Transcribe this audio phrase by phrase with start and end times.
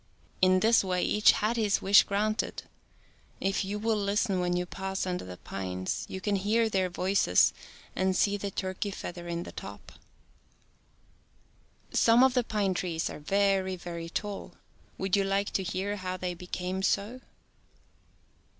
[0.41, 2.63] In this way each had his wish granted.
[3.39, 7.53] If you will listen when you pass under the pines you can hear their voices
[7.95, 9.91] and see the turkey feather in the top.
[11.93, 14.53] Some of the pine trees are very, very tall.
[14.97, 17.21] Would you like to hear how they became so